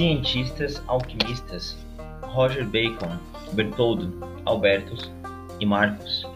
cientistas 0.00 0.82
alquimistas 0.86 1.76
Roger 2.22 2.64
Bacon, 2.64 3.18
Bertoldo, 3.52 4.10
Albertus 4.46 5.12
e 5.60 5.66
Marcos. 5.66 6.26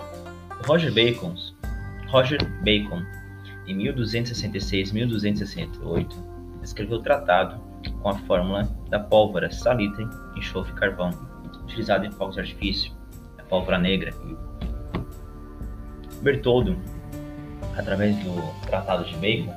Roger 0.66 0.92
Bacon, 0.92 1.34
Roger 2.08 2.38
Bacon, 2.62 3.02
em 3.66 3.74
1266-1268, 3.78 6.14
escreveu 6.62 6.98
o 6.98 7.02
tratado 7.02 7.58
com 8.02 8.10
a 8.10 8.18
fórmula 8.18 8.64
da 8.90 9.00
pólvora, 9.00 9.50
salitre, 9.50 10.06
enxofre 10.36 10.72
e 10.72 10.76
carvão, 10.76 11.08
utilizada 11.62 12.06
em 12.06 12.10
fogos 12.10 12.34
de 12.34 12.42
artifício, 12.42 12.92
a 13.38 13.44
pólvora 13.44 13.78
negra. 13.78 14.12
Bertoldo, 16.20 16.76
através 17.78 18.14
do 18.18 18.34
Tratado 18.66 19.06
de 19.06 19.14
Bacon, 19.14 19.54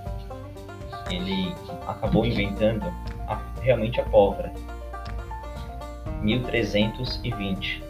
ele 1.12 1.54
acabou 1.86 2.26
inventando 2.26 2.86
realmente 3.68 4.00
a 4.00 4.04
pólvora. 4.06 4.54
1320, 6.22 7.84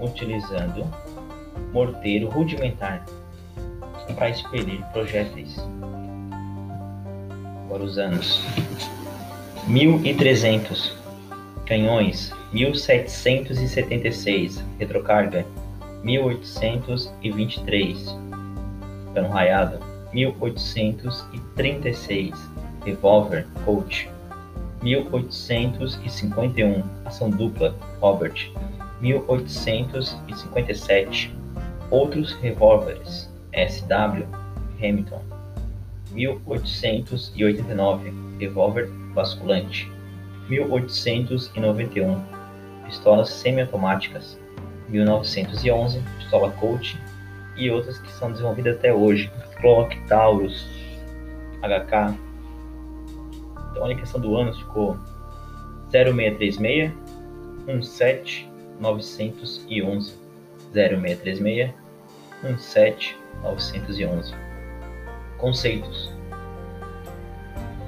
utilizando 0.00 0.86
morteiro 1.72 2.28
rudimentar 2.30 3.04
para 4.14 4.30
expelir 4.30 4.80
projéteis. 4.92 5.56
Agora 7.64 7.82
os 7.82 7.98
anos. 7.98 8.40
1300, 9.66 10.96
canhões. 11.66 12.32
1776, 12.52 14.64
retrocarga. 14.78 15.44
1823, 16.04 18.16
cano 19.12 19.30
raiado. 19.30 19.80
1836, 20.14 22.32
revólver 22.84 23.48
Colt. 23.64 24.08
1851, 24.82 26.82
ação 27.04 27.30
dupla 27.30 27.76
Robert. 28.00 28.50
1857, 29.00 31.32
outros 31.90 32.32
revólveres 32.34 33.28
SW 33.52 34.24
Hamilton. 34.80 35.22
1889, 36.12 38.12
revólver 38.38 38.88
basculante. 39.14 39.90
1891, 40.48 42.22
pistolas 42.86 43.30
semiautomáticas. 43.30 44.38
1911, 44.88 46.00
pistola 46.18 46.52
Colt 46.52 46.94
e 47.56 47.68
outras 47.70 47.98
que 47.98 48.12
são 48.12 48.30
desenvolvidas 48.30 48.76
até 48.76 48.92
hoje, 48.92 49.28
Glock, 49.60 49.98
Taurus, 50.06 50.64
HK. 51.60 52.27
A 53.82 53.94
questão 53.94 54.20
do 54.20 54.36
ano 54.36 54.54
ficou 54.54 54.98
0636 55.90 56.92
17911 57.66 60.14
0636 60.72 61.72
17911 62.42 64.34
Conceitos 65.38 66.18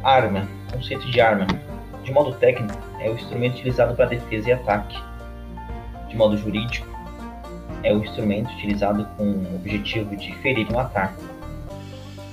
Arma, 0.02 0.48
conceito 0.72 1.06
de 1.10 1.20
arma. 1.20 1.46
De 2.02 2.10
modo 2.10 2.32
técnico, 2.36 2.72
é 3.00 3.10
o 3.10 3.14
instrumento 3.14 3.56
utilizado 3.56 3.94
para 3.94 4.06
defesa 4.06 4.48
e 4.48 4.52
ataque. 4.52 4.98
De 6.08 6.16
modo 6.16 6.38
jurídico, 6.38 6.88
é 7.82 7.92
o 7.92 8.02
instrumento 8.02 8.50
utilizado 8.52 9.04
com 9.16 9.24
o 9.24 9.56
objetivo 9.56 10.16
de 10.16 10.34
ferir 10.36 10.66
e 10.70 10.72
matar. 10.72 11.14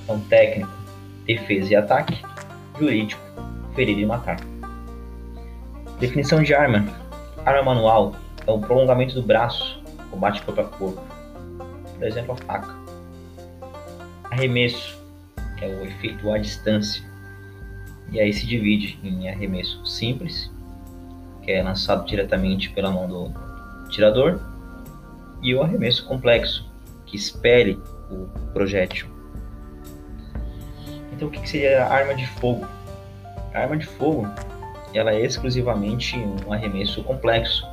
Então, 0.02 0.18
técnico, 0.20 0.72
defesa 1.26 1.72
e 1.72 1.76
ataque. 1.76 2.22
Jurídico, 2.78 3.20
ferir 3.78 3.96
e 3.96 4.04
matar. 4.04 4.40
Definição 6.00 6.42
de 6.42 6.52
arma. 6.52 6.84
Arma 7.46 7.62
manual 7.62 8.16
é 8.44 8.50
o 8.50 8.58
prolongamento 8.58 9.14
do 9.14 9.22
braço, 9.22 9.80
combate 10.10 10.42
corpo 10.42 10.60
a 10.60 10.64
corpo. 10.64 11.00
Por 11.96 12.04
exemplo, 12.04 12.32
a 12.32 12.36
faca. 12.38 12.74
Arremesso 14.32 14.98
é 15.62 15.68
o 15.68 15.84
efeito 15.84 16.28
à 16.28 16.38
distância. 16.38 17.04
E 18.10 18.18
aí 18.18 18.32
se 18.32 18.48
divide 18.48 18.98
em 19.04 19.28
arremesso 19.28 19.86
simples, 19.86 20.50
que 21.42 21.52
é 21.52 21.62
lançado 21.62 22.04
diretamente 22.04 22.70
pela 22.70 22.90
mão 22.90 23.06
do 23.06 23.32
tirador, 23.90 24.40
e 25.40 25.54
o 25.54 25.62
arremesso 25.62 26.04
complexo, 26.04 26.68
que 27.06 27.16
espere 27.16 27.80
o 28.10 28.26
projétil. 28.52 29.06
Então, 31.12 31.28
o 31.28 31.30
que 31.30 31.48
seria 31.48 31.84
a 31.84 31.94
arma 31.94 32.16
de 32.16 32.26
fogo? 32.26 32.66
A 33.58 33.62
arma 33.62 33.76
de 33.76 33.86
fogo 33.86 34.24
ela 34.94 35.10
é 35.10 35.20
exclusivamente 35.20 36.16
um 36.46 36.52
arremesso 36.52 37.02
complexo, 37.02 37.66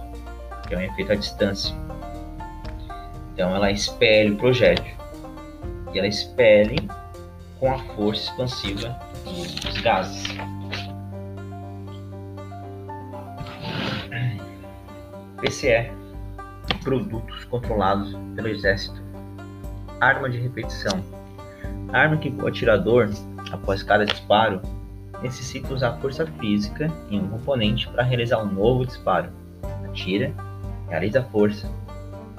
que 0.68 0.73
é 0.73 0.79
um 0.79 0.81
efeito 0.81 1.12
à 1.12 1.16
distância. 1.16 1.75
Então, 3.31 3.56
ela 3.56 3.69
expele 3.69 4.31
o 4.31 4.35
projétil 4.35 4.96
e 5.94 6.00
ela 6.00 6.07
expele 6.07 6.90
com 7.59 7.72
a 7.72 7.78
força 7.94 8.31
expansiva 8.31 9.00
dos 9.23 9.79
gases. 9.81 10.23
PCE 15.40 15.91
produtos 16.84 17.46
controlados 17.46 18.17
pelo 18.35 18.47
exército. 18.47 19.00
Arma 20.02 20.31
de 20.31 20.40
repetição. 20.40 21.00
Arma 21.94 22.17
que 22.17 22.29
o 22.29 22.47
atirador, 22.47 23.12
após 23.52 23.84
cada 23.84 24.03
disparo, 24.03 24.59
necessita 25.22 25.74
usar 25.74 25.94
força 25.98 26.26
física 26.26 26.92
em 27.09 27.20
um 27.20 27.28
componente 27.28 27.88
para 27.88 28.03
realizar 28.03 28.42
um 28.42 28.52
novo 28.52 28.86
disparo. 28.86 29.30
Atira, 29.86 30.34
realiza 30.90 31.24
força, 31.24 31.70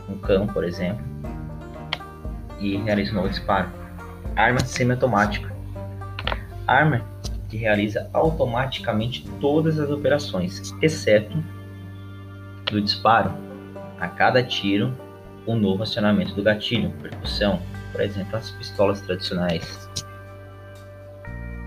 um 0.09 0.17
cão, 0.19 0.47
por 0.47 0.65
exemplo, 0.65 1.05
e 2.61 2.77
realiza 2.79 3.13
um 3.13 3.17
novo 3.17 3.29
disparo. 3.29 3.69
Arma 4.35 4.61
semiautomática. 4.61 5.55
Arma 6.67 7.03
que 7.49 7.57
realiza 7.57 8.09
automaticamente 8.13 9.29
todas 9.41 9.79
as 9.79 9.89
operações, 9.89 10.75
exceto 10.83 11.43
do 12.71 12.81
disparo 12.81 13.33
a 14.01 14.09
cada 14.09 14.43
tiro 14.43 14.93
um 15.47 15.57
novo 15.57 15.85
acionamento 15.85 16.35
do 16.35 16.43
gatilho, 16.43 16.91
percussão, 17.01 17.63
por 17.93 18.01
exemplo, 18.01 18.37
as 18.37 18.51
pistolas 18.51 19.01
tradicionais. 19.01 19.89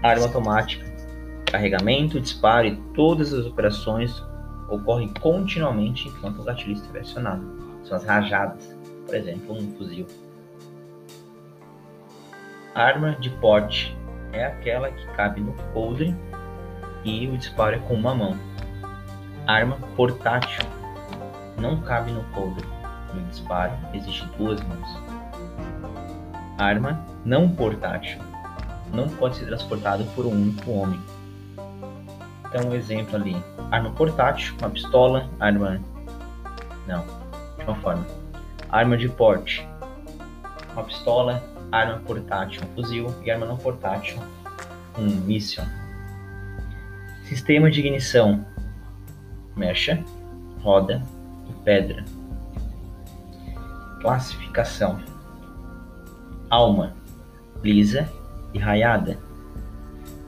Arma 0.04 0.26
automática, 0.26 0.86
carregamento, 1.50 2.20
disparo 2.20 2.68
e 2.68 2.76
todas 2.94 3.34
as 3.34 3.46
operações 3.46 4.24
ocorrem 4.70 5.12
continuamente 5.20 6.08
enquanto 6.08 6.40
o 6.40 6.44
gatilho 6.44 6.74
estiver 6.74 7.02
acionado. 7.02 7.44
São 7.84 7.98
as 7.98 8.06
rajadas, 8.06 8.76
por 9.06 9.16
exemplo, 9.16 9.56
um 9.56 9.72
fuzil. 9.76 10.06
Arma 12.76 13.16
de 13.20 13.30
porte 13.30 13.98
é 14.32 14.46
aquela 14.46 14.92
que 14.92 15.06
cabe 15.14 15.42
no 15.42 15.54
coldre 15.74 16.16
e 17.04 17.28
o 17.28 17.38
disparo 17.38 17.76
é 17.76 17.80
com 17.80 17.96
uma 17.96 18.14
mão. 18.14 18.38
Arma 19.48 19.78
portátil 19.96 20.64
não 21.58 21.82
cabe 21.82 22.12
no 22.12 22.24
coldre. 22.26 22.66
No 23.14 23.22
disparo, 23.24 23.74
existem 23.94 24.30
duas 24.38 24.62
mãos. 24.62 24.88
Arma 26.60 27.04
não 27.26 27.50
portátil. 27.50 28.20
Não 28.94 29.10
pode 29.10 29.38
ser 29.38 29.46
transportado 29.46 30.04
por 30.16 30.26
um 30.26 30.32
único 30.32 30.72
homem. 30.72 31.00
Então, 32.50 32.70
um 32.70 32.74
exemplo 32.74 33.16
ali: 33.16 33.38
arma 33.72 33.92
portátil, 33.92 34.56
uma 34.60 34.70
pistola, 34.70 35.30
arma. 35.40 35.80
Não, 36.88 37.06
de 37.58 37.64
uma 37.64 37.76
forma. 37.76 38.06
Arma 38.70 38.98
de 38.98 39.08
porte, 39.08 39.68
uma 40.74 40.84
pistola, 40.84 41.44
arma 41.72 42.00
portátil, 42.00 42.64
um 42.64 42.76
fuzil, 42.76 43.16
e 43.24 43.30
arma 43.30 43.46
não 43.46 43.58
portátil, 43.58 44.20
um 44.98 45.06
míssil. 45.06 45.64
Sistema 47.26 47.70
de 47.70 47.82
ignição: 47.82 48.44
mecha, 49.56 50.04
roda, 50.64 51.04
pedra. 51.64 52.04
Classificação: 54.02 55.00
alma, 56.50 56.96
lisa 57.64 58.10
e 58.56 58.58
raiada. 58.58 59.20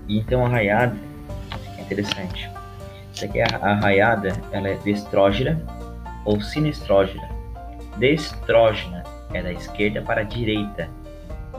E 0.07 0.19
então 0.19 0.45
a 0.45 0.49
raiada 0.49 1.10
interessante. 1.91 2.49
Isso 3.13 3.25
aqui 3.25 3.39
é 3.39 3.45
a 3.55 3.75
raiada, 3.75 4.33
ela 4.51 4.69
é 4.69 4.75
destrógena 4.77 5.61
ou 6.25 6.39
sinestrógena. 6.41 7.29
Destrógena 7.97 9.03
é 9.33 9.41
da 9.41 9.51
esquerda 9.51 10.01
para 10.01 10.21
a 10.21 10.23
direita. 10.23 10.89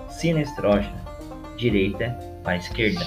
Sinestrógena, 0.09 1.01
direita 1.57 2.17
para 2.43 2.55
a 2.55 2.57
esquerda. 2.57 3.05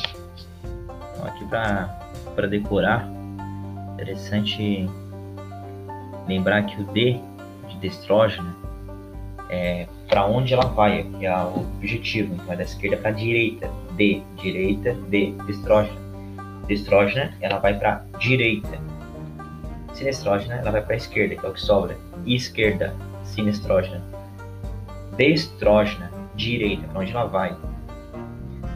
Então 1.13 1.25
aqui 1.25 1.45
para 1.45 2.47
decorar, 2.47 3.07
interessante 3.93 4.89
lembrar 6.27 6.63
que 6.63 6.81
o 6.81 6.85
D 6.85 7.19
de 7.67 7.77
destrógeno 7.77 8.55
é 9.49 9.87
para 10.07 10.25
onde 10.25 10.53
ela 10.53 10.65
vai, 10.65 11.03
que 11.03 11.25
é 11.25 11.35
o 11.35 11.59
objetivo. 11.77 12.35
Então 12.35 12.53
é 12.53 12.57
da 12.57 12.63
esquerda 12.63 12.97
para 12.97 13.09
a 13.09 13.13
direita. 13.13 13.69
D, 13.95 14.21
direita, 14.37 14.93
D, 15.07 15.33
destrógeno. 15.47 16.04
Destrógena, 16.67 17.33
ela 17.41 17.59
vai 17.59 17.77
para 17.77 18.03
direita. 18.19 18.79
Sinestrógena, 19.93 20.55
ela 20.55 20.71
vai 20.71 20.81
para 20.81 20.95
esquerda, 20.95 21.35
que 21.35 21.45
é 21.45 21.49
o 21.49 21.53
que 21.53 21.61
sobra. 21.61 21.97
Esquerda, 22.25 22.93
sinestrógena. 23.23 24.03
Destrógena, 25.15 26.11
direita, 26.35 26.87
para 26.87 26.99
onde 26.99 27.11
ela 27.11 27.25
vai. 27.25 27.55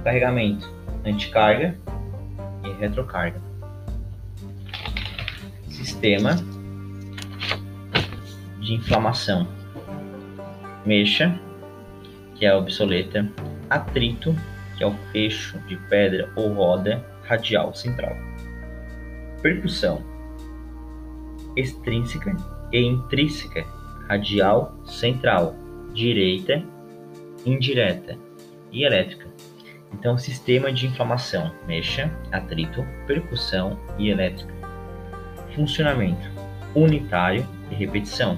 Carregamento, 0.04 0.72
anticarga 1.06 1.76
e 2.64 2.70
retrocarga. 2.80 3.42
Sistema 5.70 6.36
de 8.62 8.76
inflamação. 8.76 9.48
Mexa, 10.86 11.38
que 12.36 12.46
é 12.46 12.56
obsoleta. 12.56 13.28
Atrito, 13.70 14.36
que 14.78 14.84
é 14.84 14.88
o 14.88 14.94
fecho 15.12 15.60
de 15.68 15.76
pedra 15.76 16.32
ou 16.36 16.54
roda 16.54 17.04
radial 17.30 17.74
central. 17.76 18.18
Percussão 19.44 20.04
extrínseca 21.56 22.36
e 22.72 22.80
intrínseca, 22.80 23.66
radial 24.08 24.76
central, 24.86 25.56
direita, 25.94 26.64
indireta 27.46 28.18
e 28.72 28.84
elétrica. 28.84 29.28
Então, 29.94 30.18
sistema 30.18 30.72
de 30.72 30.88
inflamação, 30.88 31.52
mexa, 31.68 32.12
atrito, 32.32 32.84
percussão 33.06 33.80
e 33.98 34.10
elétrica. 34.10 34.54
Funcionamento 35.56 36.28
unitário 36.76 37.48
e 37.72 37.76
repetição. 37.76 38.38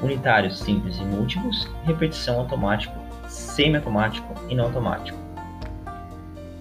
Unitário 0.00 0.50
simples 0.50 0.98
e 0.98 1.04
múltiplos, 1.04 1.68
repetição 1.84 2.40
automático, 2.40 2.94
semiautomático 3.28 4.34
e 4.48 4.54
não 4.54 4.66
automático. 4.66 5.21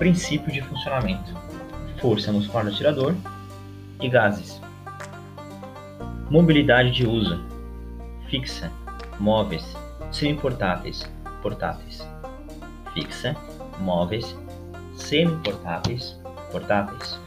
Princípio 0.01 0.51
de 0.51 0.63
funcionamento: 0.63 1.31
força 1.99 2.31
muscular 2.31 2.65
do 2.65 2.73
tirador 2.73 3.15
e 3.99 4.09
gases. 4.09 4.59
Mobilidade 6.27 6.89
de 6.89 7.05
uso: 7.05 7.39
fixa, 8.27 8.71
móveis, 9.19 9.77
semi-portáteis, 10.11 11.07
portáteis. 11.43 12.03
Fixa, 12.95 13.37
móveis, 13.79 14.35
semi-portáteis, 14.95 16.19
portáteis. 16.51 17.20